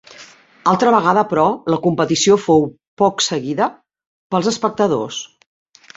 [0.69, 1.43] Altra vegada però,
[1.73, 2.65] la competició fou
[3.03, 3.71] poc seguida
[4.35, 5.21] pels espectadors.